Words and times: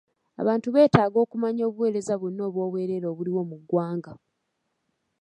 Abantu 0.41 0.67
beetaaga 0.75 1.17
okumanya 1.25 1.63
obuweereza 1.69 2.13
bwonna 2.19 2.41
obw'obwereere 2.49 3.05
obuliwo 3.09 3.41
mu 3.49 3.55
ggwanga. 3.61 4.13